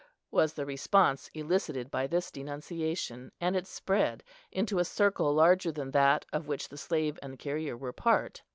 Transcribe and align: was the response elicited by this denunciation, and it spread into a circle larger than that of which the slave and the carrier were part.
was 0.31 0.53
the 0.53 0.65
response 0.65 1.29
elicited 1.35 1.91
by 1.91 2.07
this 2.07 2.31
denunciation, 2.31 3.31
and 3.39 3.55
it 3.55 3.67
spread 3.67 4.23
into 4.51 4.79
a 4.79 4.83
circle 4.83 5.31
larger 5.31 5.71
than 5.71 5.91
that 5.91 6.25
of 6.33 6.47
which 6.47 6.69
the 6.69 6.75
slave 6.75 7.19
and 7.21 7.33
the 7.33 7.37
carrier 7.37 7.77
were 7.77 7.93
part. 7.93 8.41